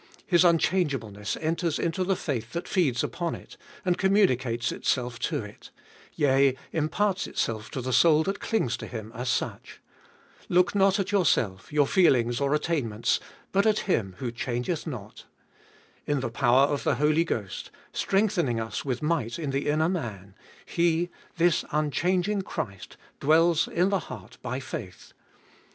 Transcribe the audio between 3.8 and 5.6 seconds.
and communicates itself to